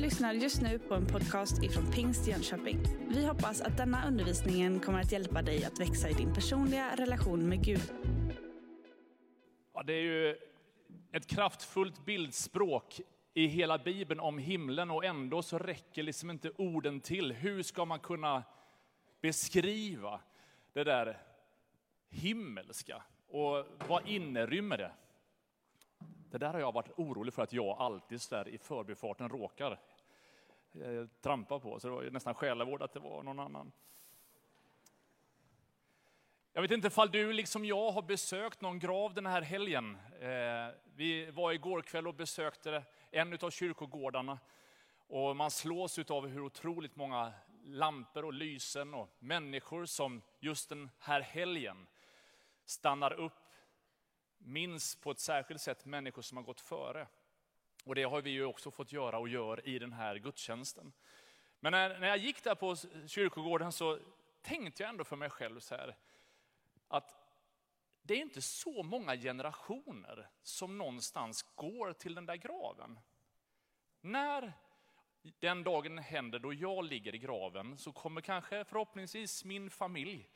[0.00, 2.78] lyssnar just nu på en podcast ifrån Pingst Jönköping.
[3.08, 7.48] Vi hoppas att denna undervisning kommer att hjälpa dig att växa i din personliga relation
[7.48, 7.92] med Gud.
[9.74, 10.36] Ja, det är ju
[11.12, 13.00] ett kraftfullt bildspråk
[13.34, 17.32] i hela Bibeln om himlen och ändå så räcker liksom inte orden till.
[17.32, 18.42] Hur ska man kunna
[19.20, 20.20] beskriva
[20.72, 21.18] det där
[22.08, 23.02] himmelska?
[23.28, 24.92] Och vad innerymmer det?
[26.30, 29.80] Det där har jag varit orolig för att jag alltid så där i förbifarten råkar
[30.74, 31.80] eh, trampa på.
[31.80, 33.72] Så det var ju nästan själavård att det var någon annan.
[36.52, 39.98] Jag vet inte ifall du liksom jag har besökt någon grav den här helgen.
[40.20, 44.38] Eh, vi var igår kväll och besökte en av kyrkogårdarna.
[45.06, 47.32] Och man slås av hur otroligt många
[47.64, 51.86] lampor och lysen och människor som just den här helgen
[52.64, 53.32] stannar upp,
[54.38, 57.06] minns på ett särskilt sätt människor som har gått före.
[57.84, 60.92] Och det har vi ju också fått göra och gör i den här gudstjänsten.
[61.60, 63.98] Men när, när jag gick där på kyrkogården så
[64.42, 65.96] tänkte jag ändå för mig själv så här,
[66.88, 67.14] att
[68.02, 73.00] det är inte så många generationer som någonstans går till den där graven.
[74.00, 74.52] När
[75.22, 80.28] den dagen händer då jag ligger i graven så kommer kanske förhoppningsvis min familj,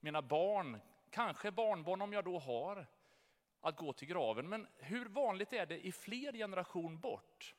[0.00, 0.80] mina barn,
[1.10, 2.86] kanske barnbarn om jag då har,
[3.60, 4.48] att gå till graven.
[4.48, 7.54] Men hur vanligt är det i fler generation bort?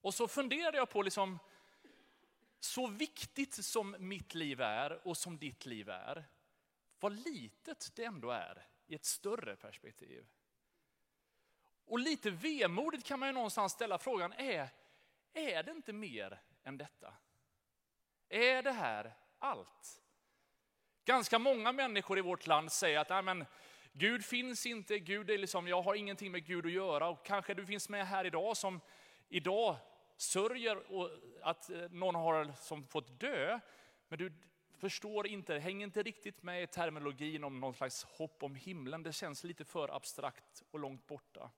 [0.00, 1.38] Och så funderade jag på, liksom,
[2.60, 6.24] så viktigt som mitt liv är och som ditt liv är,
[7.00, 10.26] vad litet det ändå är i ett större perspektiv.
[11.84, 14.68] Och lite vemodigt kan man ju någonstans ställa frågan, är,
[15.32, 17.14] är det inte mer än detta?
[18.28, 20.02] Är det här allt?
[21.04, 23.46] Ganska många människor i vårt land säger att men,
[23.98, 27.08] Gud finns inte, Gud är liksom, jag har ingenting med Gud att göra.
[27.08, 28.80] Och kanske du finns med här idag som
[29.28, 29.76] idag
[30.16, 30.78] sörjer
[31.42, 33.60] att eh, någon har som fått dö.
[34.08, 34.32] Men du
[34.78, 39.02] förstår inte, hänger inte riktigt med i terminologin om någon slags hopp om himlen.
[39.02, 41.50] Det känns lite för abstrakt och långt borta.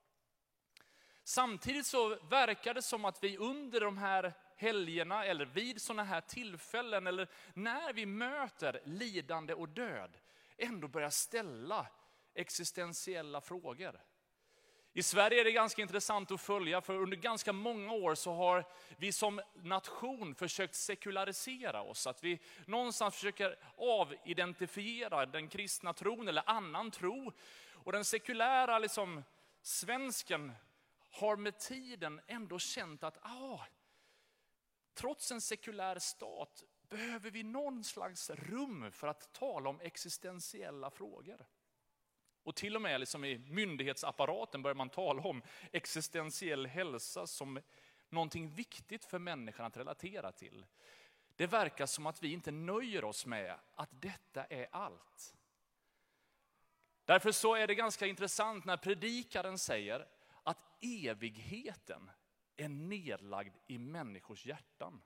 [1.25, 6.21] Samtidigt så verkar det som att vi under de här helgerna eller vid sådana här
[6.21, 10.19] tillfällen eller när vi möter lidande och död
[10.57, 11.87] ändå börjar ställa
[12.35, 14.01] existentiella frågor.
[14.93, 18.65] I Sverige är det ganska intressant att följa, för under ganska många år så har
[18.97, 22.07] vi som nation försökt sekularisera oss.
[22.07, 27.33] Att vi någonstans försöker avidentifiera den kristna tron eller annan tro.
[27.71, 29.25] Och den sekulära liksom,
[29.63, 30.53] svensken
[31.11, 33.61] har med tiden ändå känt att ah,
[34.95, 41.47] trots en sekulär stat behöver vi någon slags rum för att tala om existentiella frågor.
[42.43, 45.43] Och till och med liksom i myndighetsapparaten börjar man tala om
[45.73, 47.61] existentiell hälsa som
[48.09, 50.67] någonting viktigt för människan att relatera till.
[51.37, 55.35] Det verkar som att vi inte nöjer oss med att detta är allt.
[57.05, 60.07] Därför så är det ganska intressant när predikaren säger
[60.43, 62.11] att evigheten
[62.57, 65.03] är nedlagd i människors hjärtan.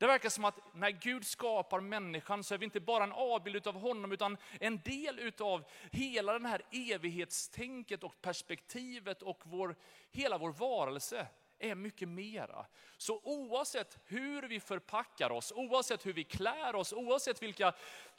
[0.00, 3.66] Det verkar som att när Gud skapar människan så är vi inte bara en avbild
[3.66, 9.76] av honom, utan en del av hela den här evighetstänket och perspektivet och vår,
[10.10, 11.26] hela vår varelse
[11.58, 12.66] är mycket mera.
[12.96, 17.72] Så oavsett hur vi förpackar oss, oavsett hur vi klär oss, oavsett vilka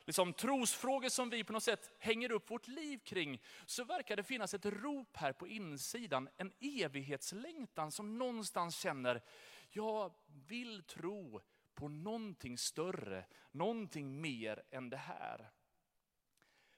[0.06, 4.24] liksom, trosfrågor som vi på något sätt hänger upp vårt liv kring, så verkar det
[4.24, 9.22] finnas ett rop här på insidan, en evighetslängtan som någonstans känner,
[9.70, 10.14] jag
[10.48, 11.42] vill tro
[11.76, 15.52] på någonting större, någonting mer än det här.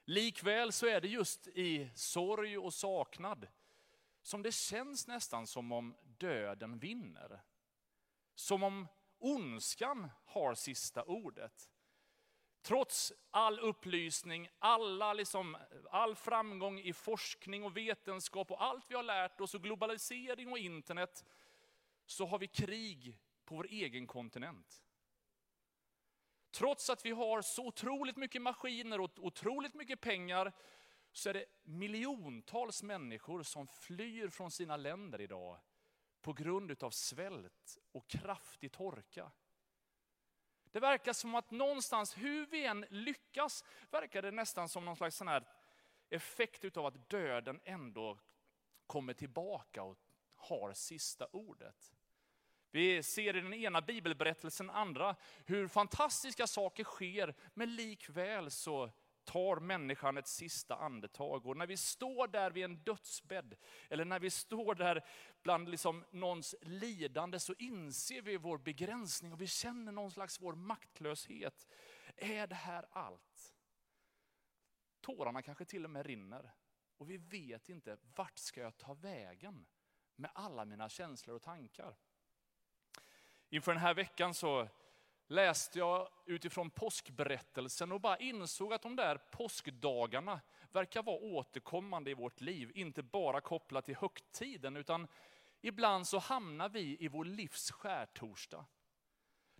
[0.04, 3.46] Likväl så är det just i sorg och saknad
[4.22, 7.42] som det känns nästan som om döden vinner.
[8.34, 8.88] Som om
[9.18, 11.70] ondskan har sista ordet.
[12.62, 15.56] Trots all upplysning, alla liksom,
[15.90, 20.58] all framgång i forskning och vetenskap och allt vi har lärt oss och globalisering och
[20.58, 21.24] internet,
[22.06, 24.83] så har vi krig på vår egen kontinent.
[26.54, 30.52] Trots att vi har så otroligt mycket maskiner och otroligt mycket pengar,
[31.12, 35.60] så är det miljontals människor som flyr från sina länder idag
[36.22, 39.32] på grund av svält och kraftig torka.
[40.64, 45.16] Det verkar som att någonstans, hur vi än lyckas, verkar det nästan som någon slags
[45.16, 45.48] sån här
[46.10, 48.18] effekt av att döden ändå
[48.86, 49.98] kommer tillbaka och
[50.34, 51.94] har sista ordet.
[52.74, 55.16] Vi ser i den ena bibelberättelsen andra
[55.46, 58.90] hur fantastiska saker sker, men likväl så
[59.24, 61.46] tar människan ett sista andetag.
[61.46, 63.56] Och när vi står där vid en dödsbädd,
[63.90, 65.04] eller när vi står där
[65.42, 70.54] bland liksom någons lidande, så inser vi vår begränsning och vi känner någon slags vår
[70.54, 71.66] maktlöshet.
[72.16, 73.54] Är det här allt?
[75.00, 76.54] Tårarna kanske till och med rinner.
[76.98, 79.66] Och vi vet inte, vart ska jag ta vägen
[80.16, 81.96] med alla mina känslor och tankar?
[83.54, 84.68] Inför den här veckan så
[85.26, 90.40] läste jag utifrån påskberättelsen och bara insåg att de där påskdagarna
[90.72, 92.72] verkar vara återkommande i vårt liv.
[92.74, 95.08] Inte bara kopplat till högtiden, utan
[95.60, 98.64] ibland så hamnar vi i vår livs skärtorsdag.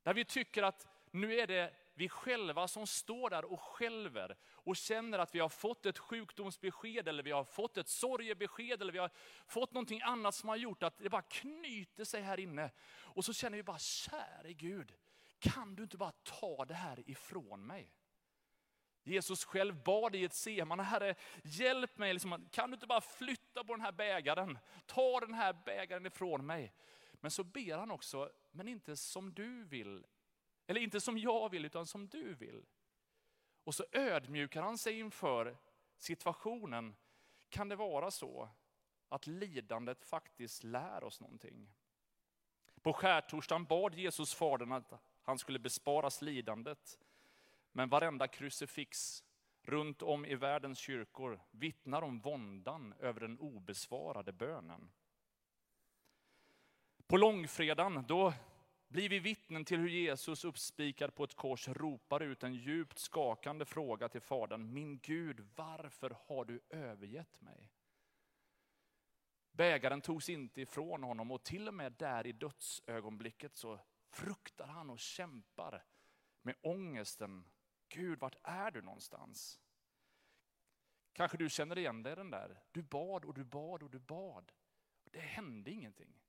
[0.03, 4.77] Där vi tycker att nu är det vi själva som står där och skälver och
[4.77, 8.99] känner att vi har fått ett sjukdomsbesked eller vi har fått ett sorgebesked eller vi
[8.99, 9.11] har
[9.47, 12.71] fått någonting annat som har gjort att det bara knyter sig här inne.
[12.87, 14.95] Och så känner vi bara, käre Gud,
[15.39, 17.93] kan du inte bara ta det här ifrån mig?
[19.07, 23.65] Jesus själv bad i ett seman, Herre hjälp mig, liksom, kan du inte bara flytta
[23.65, 24.59] på den här bägaren?
[24.87, 26.75] Ta den här bägaren ifrån mig.
[27.13, 30.07] Men så ber han också, men inte som du vill,
[30.67, 32.63] eller inte som jag vill, utan som du vill.
[33.65, 35.57] Och så ödmjukar han sig inför
[35.99, 36.97] situationen.
[37.49, 38.49] Kan det vara så
[39.09, 41.69] att lidandet faktiskt lär oss någonting?
[42.83, 46.99] På skärtorsdagen bad Jesus Fadern att han skulle besparas lidandet.
[47.73, 49.25] Men varenda krucifix
[49.63, 54.91] runt om i världens kyrkor vittnar om våndan över den obesvarade bönen.
[57.07, 58.33] På långfredagen, då
[58.95, 63.65] blir vi vittnen till hur Jesus uppspikad på ett kors ropar ut en djupt skakande
[63.65, 64.73] fråga till Fadern.
[64.73, 67.73] Min Gud, varför har du övergett mig?
[69.51, 73.81] Bägaren togs inte ifrån honom och till och med där i dödsögonblicket så
[74.11, 75.85] fruktar han och kämpar
[76.43, 77.45] med ångesten.
[77.89, 79.61] Gud, vart är du någonstans?
[81.13, 82.63] Kanske du känner igen dig i den där.
[82.73, 84.53] Du bad och du bad och du bad.
[85.05, 86.21] Det hände ingenting.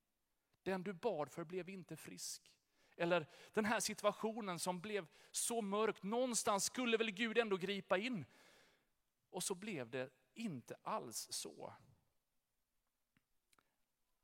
[0.64, 2.55] Den du bad för blev inte frisk.
[2.98, 8.26] Eller den här situationen som blev så mörk, någonstans skulle väl Gud ändå gripa in.
[9.30, 11.74] Och så blev det inte alls så.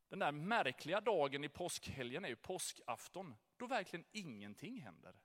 [0.09, 5.15] Den där märkliga dagen i påskhelgen är ju påskafton, då verkligen ingenting händer.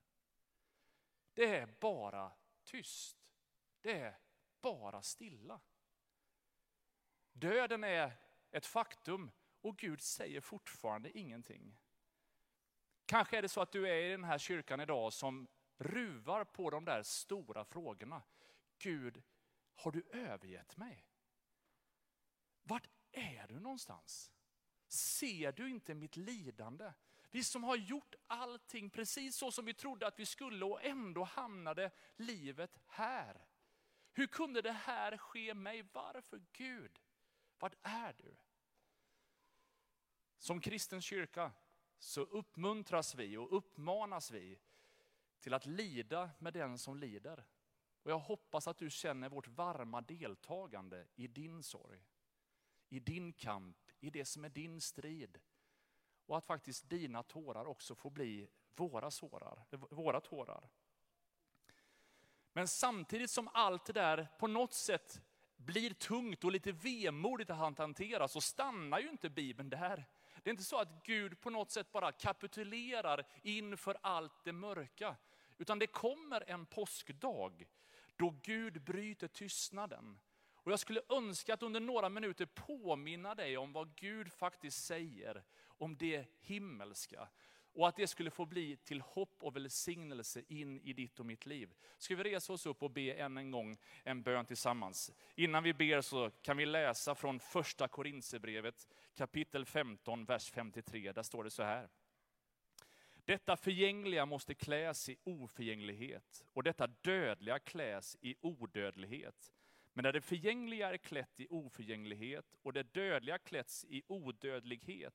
[1.34, 2.32] Det är bara
[2.64, 3.16] tyst.
[3.80, 4.18] Det är
[4.60, 5.60] bara stilla.
[7.32, 8.12] Döden är
[8.50, 11.78] ett faktum och Gud säger fortfarande ingenting.
[13.06, 15.48] Kanske är det så att du är i den här kyrkan idag som
[15.78, 18.22] ruvar på de där stora frågorna.
[18.78, 19.22] Gud,
[19.74, 21.06] har du övergett mig?
[22.62, 24.32] Vart är du någonstans?
[24.88, 26.92] Ser du inte mitt lidande?
[27.30, 31.24] Vi som har gjort allting precis så som vi trodde att vi skulle och ändå
[31.24, 33.46] hamnade livet här.
[34.12, 35.82] Hur kunde det här ske mig?
[35.92, 37.00] Varför Gud?
[37.58, 38.36] Vad är du?
[40.38, 41.52] Som kristen kyrka
[41.98, 44.58] så uppmuntras vi och uppmanas vi
[45.40, 47.44] till att lida med den som lider.
[48.02, 52.06] Och jag hoppas att du känner vårt varma deltagande i din sorg,
[52.88, 55.38] i din kamp, i det som är din strid.
[56.26, 60.68] Och att faktiskt dina tårar också får bli våra, sårar, våra tårar.
[62.52, 65.20] Men samtidigt som allt det där på något sätt
[65.56, 70.06] blir tungt och lite vemodigt att hantera så stannar ju inte Bibeln där.
[70.46, 75.16] Det är inte så att Gud på något sätt bara kapitulerar inför allt det mörka.
[75.58, 77.68] Utan det kommer en påskdag
[78.16, 80.18] då Gud bryter tystnaden.
[80.54, 85.44] Och jag skulle önska att under några minuter påminna dig om vad Gud faktiskt säger
[85.66, 87.28] om det himmelska.
[87.76, 91.46] Och att det skulle få bli till hopp och välsignelse in i ditt och mitt
[91.46, 91.74] liv.
[91.98, 95.12] Ska vi resa oss upp och be än en gång en bön tillsammans?
[95.34, 101.12] Innan vi ber så kan vi läsa från första Korinthierbrevet kapitel 15, vers 53.
[101.12, 101.88] Där står det så här.
[103.24, 109.52] Detta förgängliga måste kläs i oförgänglighet och detta dödliga kläs i odödlighet.
[109.92, 115.14] Men när det förgängliga är klätt i oförgänglighet och det dödliga klätts i odödlighet,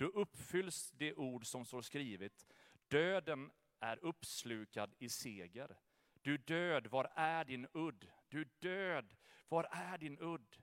[0.00, 2.46] då uppfylls det ord som står skrivet.
[2.88, 5.76] Döden är uppslukad i seger.
[6.22, 8.06] Du död, var är din udd?
[8.28, 9.16] Du död,
[9.48, 10.56] var är din udd?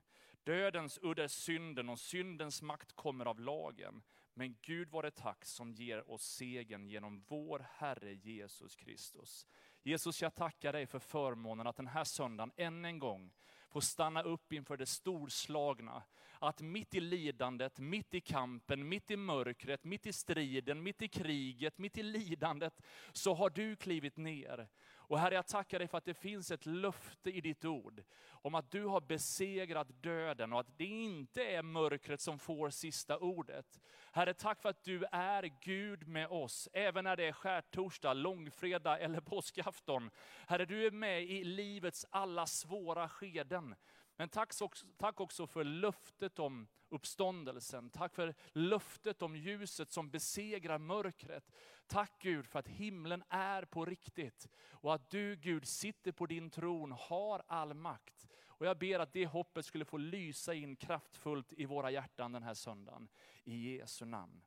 [0.44, 4.02] Dödens udd är synden och syndens makt kommer av lagen.
[4.34, 9.46] Men Gud var det tack som ger oss segern genom vår Herre Jesus Kristus.
[9.82, 13.32] Jesus, jag tackar dig för förmånen att den här söndagen än en gång
[13.70, 16.02] få stanna upp inför det storslagna.
[16.38, 21.08] Att mitt i lidandet, mitt i kampen, mitt i mörkret, mitt i striden, mitt i
[21.08, 22.82] kriget, mitt i lidandet,
[23.12, 24.68] så har du klivit ner
[25.08, 28.54] och Herre, jag tackar dig för att det finns ett löfte i ditt ord om
[28.54, 33.80] att du har besegrat döden och att det inte är mörkret som får sista ordet.
[34.12, 39.02] Herre, tack för att du är Gud med oss, även när det är skärtorsdag, långfredag
[39.02, 40.10] eller påskafton.
[40.46, 43.74] Herre, du är med i livets alla svåra skeden.
[44.20, 44.52] Men tack,
[44.96, 47.90] tack också för löftet om uppståndelsen.
[47.90, 51.52] Tack för löftet om ljuset som besegrar mörkret.
[51.86, 56.50] Tack Gud för att himlen är på riktigt och att du Gud sitter på din
[56.50, 58.26] tron, har all makt.
[58.46, 62.42] Och jag ber att det hoppet skulle få lysa in kraftfullt i våra hjärtan den
[62.42, 63.08] här söndagen.
[63.44, 64.42] I Jesu namn.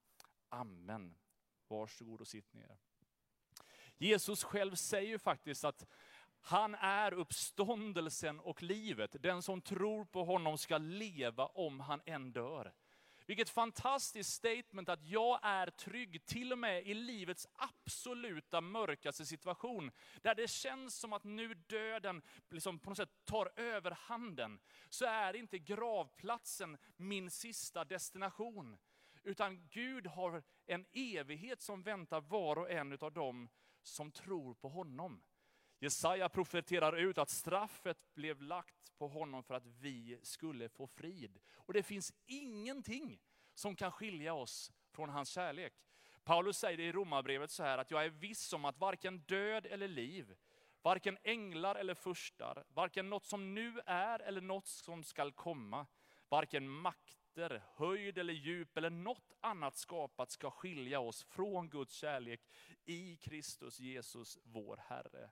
[0.49, 1.15] Amen.
[1.67, 2.77] Varsågod och sitt ner.
[3.97, 5.85] Jesus själv säger faktiskt att
[6.41, 9.15] han är uppståndelsen och livet.
[9.19, 12.74] Den som tror på honom ska leva om han än dör.
[13.25, 19.91] Vilket fantastiskt statement att jag är trygg till och med i livets absoluta mörkaste situation.
[20.21, 24.60] Där det känns som att nu döden liksom på något sätt tar över handen.
[24.89, 28.77] Så är inte gravplatsen min sista destination.
[29.24, 33.50] Utan Gud har en evighet som väntar var och en av dem
[33.83, 35.21] som tror på honom.
[35.83, 41.39] Jesaja profeterar ut att straffet blev lagt på honom för att vi skulle få frid.
[41.53, 43.19] Och det finns ingenting
[43.53, 45.73] som kan skilja oss från hans kärlek.
[46.23, 49.88] Paulus säger i Romarbrevet så här att jag är viss om att varken död eller
[49.88, 50.35] liv,
[50.81, 55.85] varken änglar eller furstar, varken något som nu är eller något som skall komma,
[56.29, 62.41] varken makter, höjd eller djup eller något annat skapat ska skilja oss från Guds kärlek
[62.85, 65.29] i Kristus Jesus vår Herre.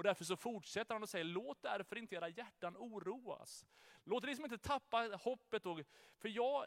[0.00, 3.66] Och därför så fortsätter han och säger, låt därför inte era hjärtan oroas.
[4.04, 5.80] Låt er liksom inte tappa hoppet, och,
[6.18, 6.66] för jag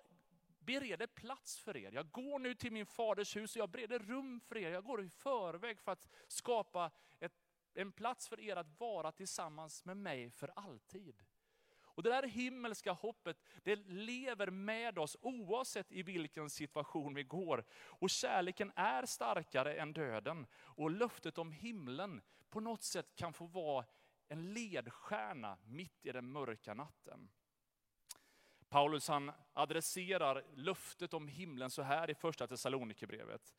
[0.59, 1.91] bereder plats för er.
[1.91, 4.71] Jag går nu till min faders hus och jag bereder rum för er.
[4.71, 7.33] Jag går i förväg för att skapa ett,
[7.73, 11.23] en plats för er att vara tillsammans med mig för alltid.
[11.81, 17.65] Och Det där himmelska hoppet, det lever med oss oavsett i vilken situation vi går.
[17.73, 20.45] Och kärleken är starkare än döden.
[20.53, 22.21] Och löftet om himlen
[22.53, 23.85] på något sätt kan få vara
[24.27, 27.31] en ledstjärna mitt i den mörka natten.
[28.69, 33.55] Paulus han adresserar löftet om himlen så här i första Thessalonikerbrevet.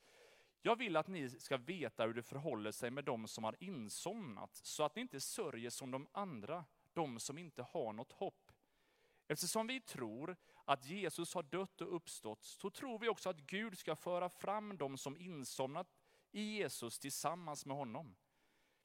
[0.63, 4.55] Jag vill att ni ska veta hur det förhåller sig med de som har insomnat,
[4.55, 8.53] så att ni inte sörjer som de andra, de som inte har något hopp.
[9.29, 13.79] Eftersom vi tror att Jesus har dött och uppstått, så tror vi också att Gud
[13.79, 15.97] ska föra fram de som insomnat
[16.33, 18.17] i Jesus tillsammans med honom.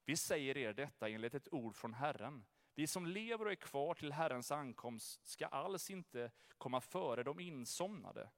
[0.10, 2.46] Vi säger er detta enligt ett ord från Herren.
[2.76, 7.40] Vi som lever och är kvar till Herrens ankomst ska alls inte komma före de
[7.40, 8.30] insomnade.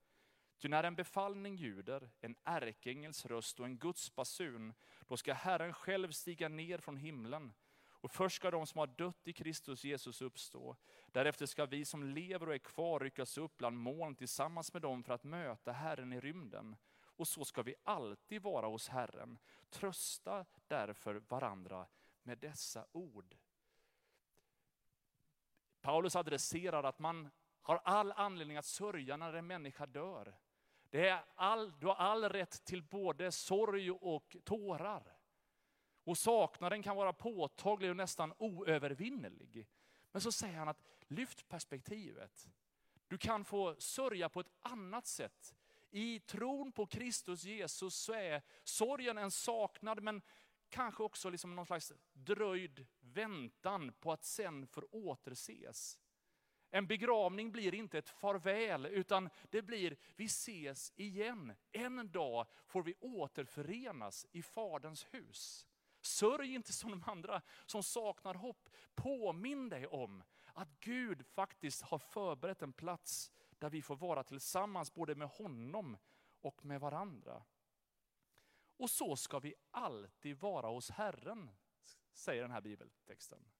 [0.61, 4.73] Ty när en befallning ljuder, en ärkeängels röst och en Guds basun,
[5.07, 7.53] då ska Herren själv stiga ner från himlen.
[7.83, 10.75] Och först ska de som har dött i Kristus Jesus uppstå.
[11.07, 15.03] Därefter ska vi som lever och är kvar ryckas upp bland moln tillsammans med dem
[15.03, 16.75] för att möta Herren i rymden.
[17.21, 19.39] Och så ska vi alltid vara hos Herren.
[19.69, 21.87] Trösta därför varandra
[22.23, 23.37] med dessa ord.
[25.81, 27.29] Paulus adresserar att man
[27.61, 30.35] har all anledning att sörja när en människa dör.
[30.89, 35.17] Det är all, du har all rätt till både sorg och tårar.
[36.03, 39.67] Och saknaden kan vara påtaglig och nästan oövervinnerlig.
[40.11, 42.49] Men så säger han att lyft perspektivet.
[43.07, 45.55] Du kan få sörja på ett annat sätt.
[45.91, 50.21] I tron på Kristus Jesus så är sorgen en saknad, men
[50.69, 55.99] kanske också liksom någon slags dröjd väntan på att sen få återses.
[56.73, 61.53] En begravning blir inte ett farväl, utan det blir vi ses igen.
[61.71, 65.67] En dag får vi återförenas i Faderns hus.
[66.01, 68.69] Sörj inte som de andra som saknar hopp.
[68.95, 73.31] Påminn dig om att Gud faktiskt har förberett en plats
[73.61, 75.97] där vi får vara tillsammans både med honom
[76.41, 77.43] och med varandra.
[78.77, 81.51] Och så ska vi alltid vara hos Herren,
[82.13, 83.51] säger den här bibeltexten.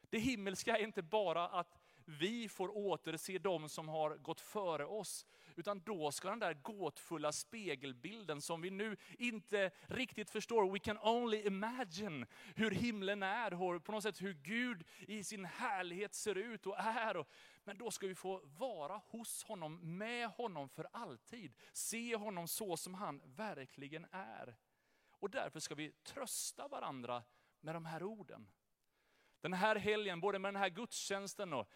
[0.00, 5.26] Det himmelska är inte bara att vi får återse de som har gått före oss,
[5.56, 10.98] utan då ska den där gåtfulla spegelbilden som vi nu inte riktigt förstår, we can
[10.98, 16.66] only imagine hur himlen är, på något sätt hur Gud i sin härlighet ser ut
[16.66, 17.24] och är.
[17.64, 21.54] Men då ska vi få vara hos honom, med honom för alltid.
[21.72, 24.56] Se honom så som han verkligen är.
[25.10, 27.22] Och därför ska vi trösta varandra
[27.60, 28.48] med de här orden.
[29.40, 31.68] Den här helgen, både med den här gudstjänsten och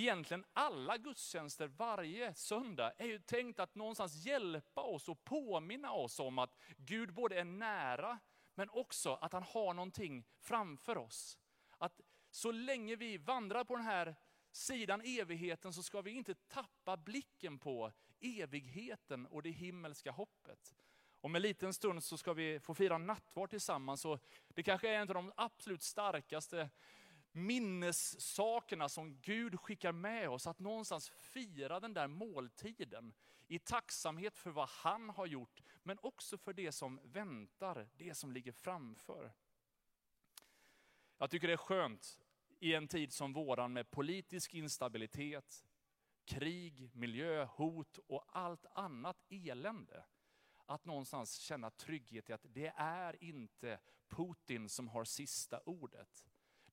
[0.00, 6.20] egentligen alla gudstjänster varje söndag, är ju tänkt att någonstans hjälpa oss och påminna oss
[6.20, 8.18] om att Gud både är nära,
[8.54, 11.38] men också att han har någonting framför oss.
[11.78, 12.00] Att
[12.30, 14.16] så länge vi vandrar på den här
[14.52, 20.74] sidan evigheten så ska vi inte tappa blicken på evigheten och det himmelska hoppet.
[21.20, 24.04] Om en liten stund så ska vi få fira nattvard tillsammans.
[24.04, 26.70] Och det kanske är en av de absolut starkaste
[27.36, 30.46] minnessakerna som Gud skickar med oss.
[30.46, 33.14] Att någonstans fira den där måltiden
[33.48, 38.32] i tacksamhet för vad han har gjort, men också för det som väntar, det som
[38.32, 39.32] ligger framför.
[41.18, 42.20] Jag tycker det är skönt
[42.58, 45.64] i en tid som våran med politisk instabilitet,
[46.24, 50.04] krig, miljö, hot och allt annat elände.
[50.66, 53.78] Att någonstans känna trygghet i att det är inte
[54.08, 56.26] Putin som har sista ordet.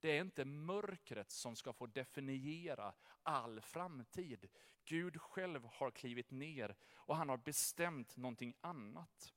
[0.03, 2.93] Det är inte mörkret som ska få definiera
[3.23, 4.47] all framtid.
[4.85, 9.33] Gud själv har klivit ner och han har bestämt någonting annat.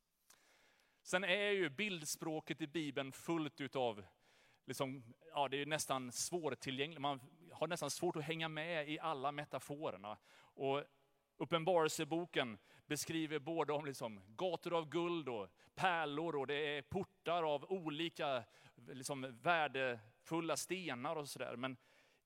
[1.03, 4.07] Sen är ju bildspråket i Bibeln fullt utav,
[4.65, 7.01] liksom, ja, det är nästan svårtillgängligt.
[7.01, 7.21] Man
[7.53, 10.19] har nästan svårt att hänga med i alla metaforerna.
[10.39, 10.85] Och
[11.37, 17.65] Uppenbarelseboken beskriver både om liksom gator av guld och pärlor och det är portar av
[17.65, 18.45] olika
[18.87, 19.39] liksom
[20.27, 21.57] fulla stenar och sådär.
[21.57, 21.77] Men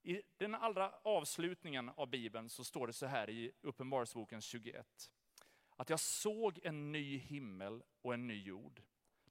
[0.03, 5.11] i den allra avslutningen av Bibeln så står det så här i Uppenbarelseboken 21.
[5.77, 8.83] Att jag såg en ny himmel och en ny jord.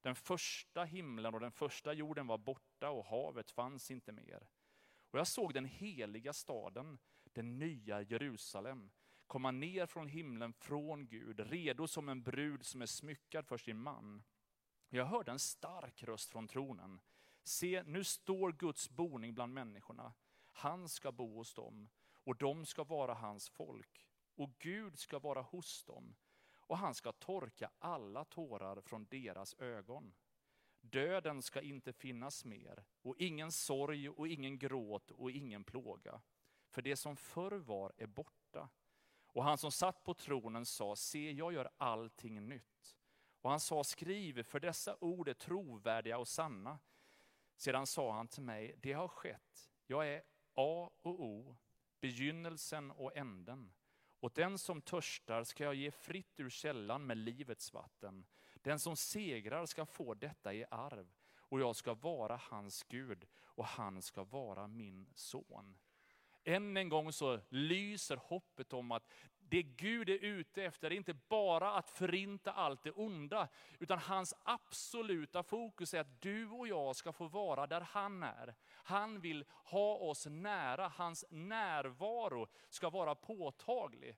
[0.01, 4.49] Den första himlen och den första jorden var borta och havet fanns inte mer.
[5.11, 8.91] Och jag såg den heliga staden, den nya Jerusalem,
[9.27, 13.77] komma ner från himlen från Gud, redo som en brud som är smyckad för sin
[13.77, 14.23] man.
[14.89, 17.01] Jag hörde en stark röst från tronen.
[17.49, 20.13] Se, nu står Guds boning bland människorna.
[20.51, 24.07] Han ska bo hos dem och de ska vara hans folk.
[24.35, 26.15] Och Gud ska vara hos dem
[26.51, 30.13] och han ska torka alla tårar från deras ögon.
[30.81, 36.21] Döden ska inte finnas mer och ingen sorg och ingen gråt och ingen plåga.
[36.69, 38.69] För det som förr var är borta.
[39.25, 42.97] Och han som satt på tronen sa, se jag gör allting nytt.
[43.41, 46.79] Och han sa, skriv, för dessa ord är trovärdiga och sanna.
[47.59, 49.71] Sedan sa han till mig, det har skett.
[49.87, 51.57] Jag är A och O,
[52.01, 53.73] begynnelsen och änden.
[54.19, 58.25] Och den som törstar ska jag ge fritt ur källan med livets vatten.
[58.55, 63.65] Den som segrar ska få detta i arv, och jag ska vara hans Gud, och
[63.65, 65.77] han ska vara min son.
[66.43, 69.13] Än en gång så lyser hoppet om att
[69.49, 73.47] det Gud är ute efter är inte bara att förinta allt det onda,
[73.79, 78.55] utan hans absoluta fokus är att du och jag ska få vara där han är.
[78.71, 84.15] Han vill ha oss nära, hans närvaro ska vara påtaglig.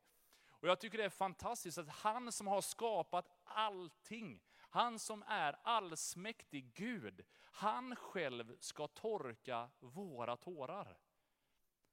[0.62, 5.56] Och Jag tycker det är fantastiskt att han som har skapat allting, han som är
[5.64, 10.98] allsmäktig Gud, han själv ska torka våra tårar.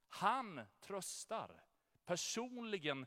[0.08, 1.64] Han tröstar.
[2.04, 3.06] Personligen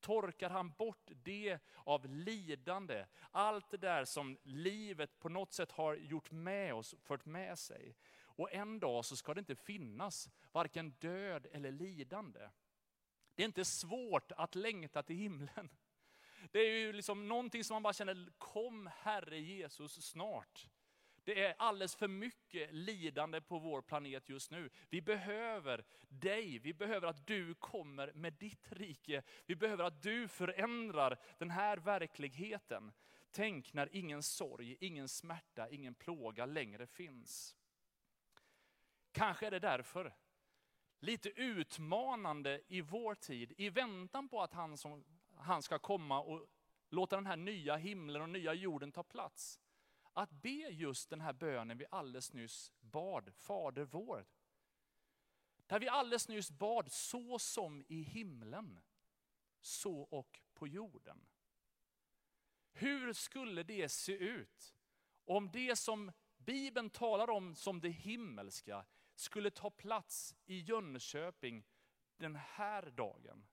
[0.00, 3.06] torkar han bort det av lidande.
[3.30, 7.96] Allt det där som livet på något sätt har gjort med oss, fört med sig.
[8.22, 12.50] Och en dag så ska det inte finnas varken död eller lidande.
[13.34, 15.68] Det är inte svårt att längta till himlen.
[16.50, 20.68] Det är ju liksom någonting som man bara känner, kom Herre Jesus snart.
[21.24, 24.70] Det är alldeles för mycket lidande på vår planet just nu.
[24.88, 29.22] Vi behöver dig, vi behöver att du kommer med ditt rike.
[29.46, 32.92] Vi behöver att du förändrar den här verkligheten.
[33.30, 37.56] Tänk när ingen sorg, ingen smärta, ingen plåga längre finns.
[39.12, 40.14] Kanske är det därför
[41.00, 45.04] lite utmanande i vår tid, i väntan på att han, som,
[45.36, 46.46] han ska komma och
[46.88, 49.60] låta den här nya himlen och nya jorden ta plats
[50.12, 54.26] att be just den här bönen vi alldeles nyss bad, Fader vår.
[55.66, 58.80] Där vi alldeles nyss bad, så som i himlen,
[59.60, 61.26] så och på jorden.
[62.72, 64.74] Hur skulle det se ut
[65.24, 71.64] om det som Bibeln talar om som det himmelska skulle ta plats i Jönköping
[72.16, 73.46] den här dagen?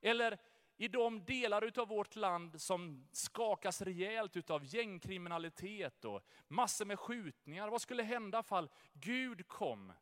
[0.00, 0.38] Eller
[0.82, 7.68] i de delar av vårt land som skakas rejält av gängkriminalitet och massor med skjutningar.
[7.68, 9.92] Vad skulle hända fall Gud kom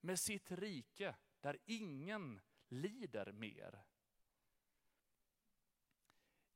[0.00, 3.84] med sitt rike där ingen lider mer?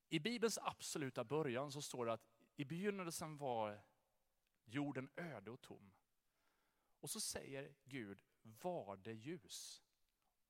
[0.08, 3.80] I Bibelns absoluta början så står det att i begynnelsen var
[4.64, 5.92] jorden öde och tom.
[7.00, 9.82] Och så säger Gud, var det ljus?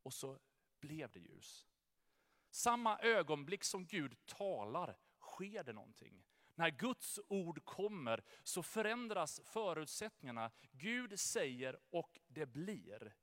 [0.02, 0.38] Och så
[0.80, 1.68] blev det ljus.
[2.50, 6.24] Samma ögonblick som Gud talar sker det någonting.
[6.54, 10.50] När Guds ord kommer så förändras förutsättningarna.
[10.72, 13.14] Gud säger och det blir.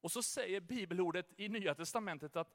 [0.00, 2.54] Och så säger bibelordet i Nya Testamentet att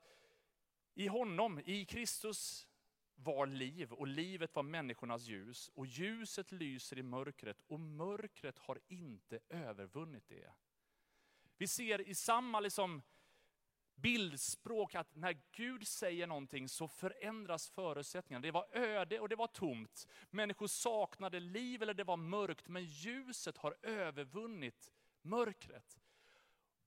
[0.94, 2.68] i honom, i Kristus,
[3.16, 5.72] var liv och livet var människornas ljus.
[5.74, 10.54] Och ljuset lyser i mörkret och mörkret har inte övervunnit det.
[11.58, 13.02] Vi ser i samma liksom
[13.96, 18.44] bildspråk att när Gud säger någonting så förändras förutsättningarna.
[18.44, 20.08] Det var öde och det var tomt.
[20.30, 26.00] Människor saknade liv eller det var mörkt, men ljuset har övervunnit mörkret.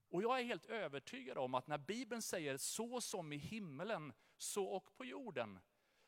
[0.08, 4.64] Och jag är helt övertygad om att när Bibeln säger så som i himmelen, så
[4.64, 5.58] och på jorden,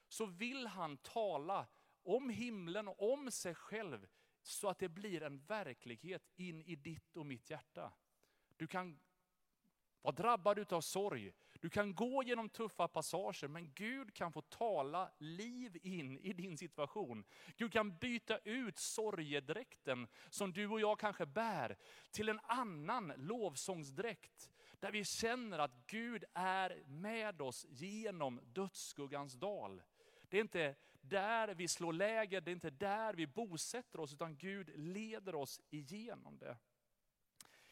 [0.09, 1.67] så vill han tala
[2.03, 4.07] om himlen och om sig själv
[4.43, 7.93] så att det blir en verklighet in i ditt och mitt hjärta.
[8.57, 9.01] Du kan
[10.09, 15.11] var drabbad av sorg, du kan gå genom tuffa passager, men Gud kan få tala
[15.19, 17.25] liv in i din situation.
[17.57, 21.77] Gud kan byta ut sorgedräkten som du och jag kanske bär,
[22.11, 24.51] till en annan lovsångsdräkt.
[24.81, 29.83] Där vi känner att Gud är med oss genom dödsskuggans dal.
[30.29, 34.37] Det är inte där vi slår läger, det är inte där vi bosätter oss, utan
[34.37, 36.57] Gud leder oss igenom det.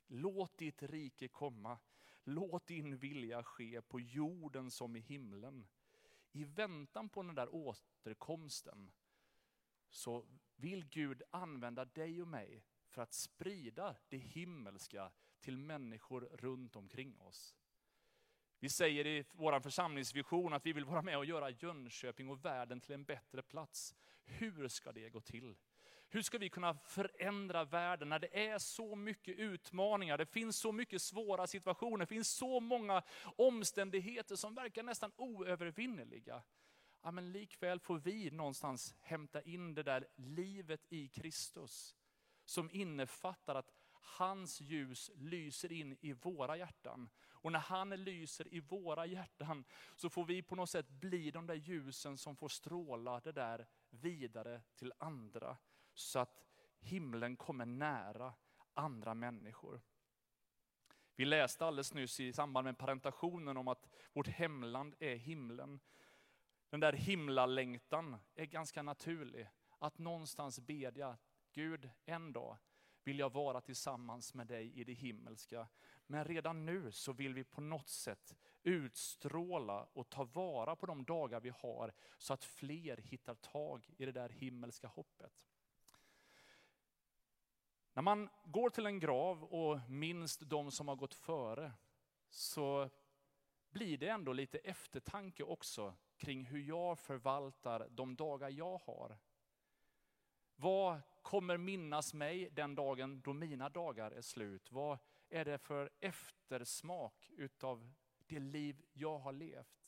[0.07, 1.79] Låt ditt rike komma.
[2.29, 5.67] Låt din vilja ske på jorden som i himlen.
[6.33, 8.93] I väntan på den där återkomsten
[9.89, 16.77] så vill Gud använda dig och mig för att sprida det himmelska till människor runt
[16.77, 17.57] omkring oss.
[18.59, 22.81] Vi säger i vår församlingsvision att vi vill vara med och göra Jönköping och världen
[22.81, 23.95] till en bättre plats.
[24.25, 25.57] Hur ska det gå till?
[26.09, 30.73] Hur ska vi kunna förändra världen när det är så mycket utmaningar, det finns så
[30.73, 33.03] mycket svåra situationer, det finns så många
[33.37, 36.43] omständigheter som verkar nästan oövervinneliga.
[37.03, 41.97] Ja, men likväl får vi någonstans hämta in det där livet i Kristus,
[42.45, 43.73] som innefattar att
[44.19, 47.11] hans ljus lyser in i våra hjärtan.
[47.29, 49.65] Och när han lyser i våra hjärtan
[49.97, 53.67] så får vi på något sätt bli de där ljusen som får stråla det där
[53.91, 55.57] vidare till andra
[55.99, 56.45] så att
[56.79, 58.35] himlen kommer nära
[58.75, 59.81] andra människor.
[61.17, 65.81] Vi läste alldeles nyss i samband med parentationen om att vårt hemland är himlen.
[66.71, 69.49] Den där himlalängtan är ganska naturlig.
[69.79, 71.19] Att någonstans bedja,
[71.53, 72.59] Gud en dag
[73.05, 75.69] vill jag vara tillsammans med dig i det himmelska.
[76.07, 81.05] Men redan nu så vill vi på något sätt utstråla och ta vara på de
[81.05, 85.33] dagar vi har så att fler hittar tag i det där himmelska hoppet.
[87.97, 91.73] När man går till en grav och minns de som har gått före,
[92.29, 92.91] så
[93.71, 99.19] blir det ändå lite eftertanke också kring hur jag förvaltar de dagar jag har.
[100.57, 104.73] Vad kommer minnas mig den dagen då mina dagar är slut?
[104.73, 109.86] Vad är det för eftersmak utav det liv jag har levt?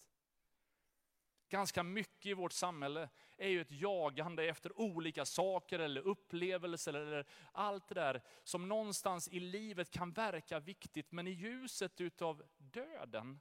[1.48, 7.26] Ganska mycket i vårt samhälle är ju ett jagande efter olika saker eller upplevelser eller
[7.52, 11.12] allt det där som någonstans i livet kan verka viktigt.
[11.12, 13.40] Men i ljuset utav döden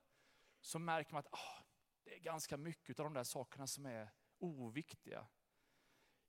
[0.62, 1.64] så märker man att ah,
[2.04, 5.28] det är ganska mycket av de där sakerna som är oviktiga.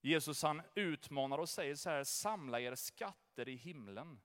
[0.01, 4.21] Jesus han utmanar och säger så här, samla er skatter i himlen.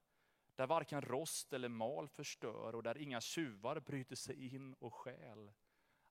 [0.55, 5.51] Där varken rost eller mal förstör och där inga tjuvar bryter sig in och stjäl.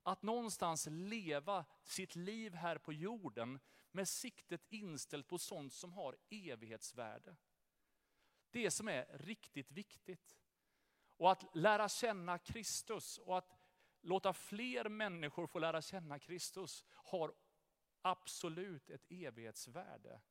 [0.03, 3.59] Att någonstans leva sitt liv här på jorden
[3.91, 7.35] med siktet inställt på sånt som har evighetsvärde.
[8.51, 10.39] Det som är riktigt viktigt.
[11.17, 13.57] Och att lära känna Kristus och att
[14.01, 17.33] låta fler människor få lära känna Kristus har
[18.01, 20.21] absolut ett evighetsvärde.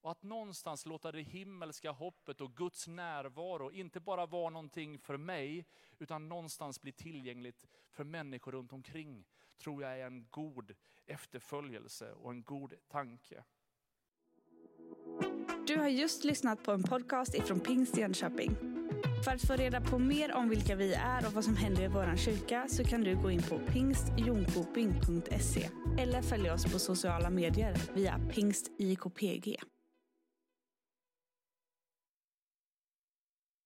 [0.00, 5.16] Och att någonstans låta det himmelska hoppet och Guds närvaro inte bara vara någonting för
[5.16, 5.66] mig,
[5.98, 9.24] utan någonstans bli tillgängligt för människor runt omkring,
[9.58, 10.74] tror jag är en god
[11.06, 13.44] efterföljelse och en god tanke.
[15.66, 18.56] Du har just lyssnat på en podcast ifrån Pingst Jönköping.
[19.24, 21.88] För att få reda på mer om vilka vi är och vad som händer i
[21.88, 27.76] vår kyrka så kan du gå in på pingstjonkoping.se eller följa oss på sociala medier
[27.94, 29.56] via pingstjkpg.